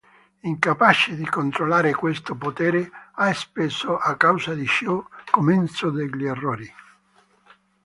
Incapace 0.41 1.15
di 1.15 1.27
controllare 1.27 1.93
questo 1.93 2.33
potere 2.33 2.89
ha 3.13 3.31
spesso, 3.33 3.99
a 3.99 4.15
causa 4.17 4.55
di 4.55 4.65
ciò, 4.65 5.05
commesso 5.29 5.91
degli 5.91 6.25
errori. 6.25 6.67